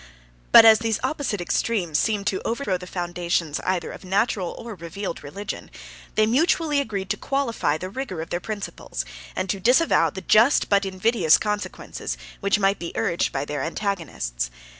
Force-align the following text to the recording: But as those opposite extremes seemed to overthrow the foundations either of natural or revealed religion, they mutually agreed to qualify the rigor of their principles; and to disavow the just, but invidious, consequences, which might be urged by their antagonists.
But 0.51 0.65
as 0.65 0.79
those 0.79 0.99
opposite 1.03 1.41
extremes 1.41 1.99
seemed 1.99 2.25
to 2.25 2.41
overthrow 2.43 2.75
the 2.75 2.87
foundations 2.87 3.59
either 3.59 3.91
of 3.91 4.03
natural 4.03 4.55
or 4.57 4.73
revealed 4.73 5.23
religion, 5.23 5.69
they 6.15 6.25
mutually 6.25 6.79
agreed 6.81 7.11
to 7.11 7.17
qualify 7.17 7.77
the 7.77 7.87
rigor 7.91 8.19
of 8.19 8.31
their 8.31 8.39
principles; 8.39 9.05
and 9.35 9.47
to 9.51 9.59
disavow 9.59 10.09
the 10.09 10.21
just, 10.21 10.69
but 10.69 10.85
invidious, 10.87 11.37
consequences, 11.37 12.17
which 12.39 12.57
might 12.57 12.79
be 12.79 12.93
urged 12.95 13.31
by 13.31 13.45
their 13.45 13.61
antagonists. 13.61 14.49